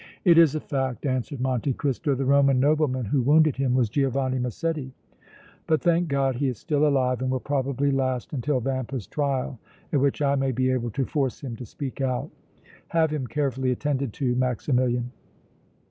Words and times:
"It 0.25 0.39
is 0.39 0.55
a 0.55 0.59
fact," 0.59 1.05
answered 1.05 1.39
Monte 1.41 1.73
Cristo. 1.73 2.15
"The 2.15 2.25
Roman 2.25 2.59
nobleman 2.59 3.05
who 3.05 3.21
wounded 3.21 3.57
him 3.57 3.75
was 3.75 3.87
Giovanni 3.87 4.39
Massetti! 4.39 4.91
But, 5.67 5.83
thank 5.83 6.07
God, 6.07 6.37
he 6.37 6.47
is 6.47 6.57
still 6.57 6.87
alive 6.87 7.21
and 7.21 7.29
will 7.29 7.39
probably 7.39 7.91
last 7.91 8.33
until 8.33 8.59
Vampa's 8.59 9.05
trial 9.05 9.59
at 9.93 9.99
which 9.99 10.19
I 10.19 10.33
may 10.33 10.53
be 10.53 10.71
able 10.71 10.89
to 10.89 11.05
force 11.05 11.41
him 11.41 11.55
to 11.57 11.67
speak 11.67 12.01
out. 12.01 12.31
Have 12.87 13.11
him 13.11 13.27
carefully 13.27 13.69
attended 13.69 14.11
to, 14.13 14.33
Maximilian!" 14.33 15.11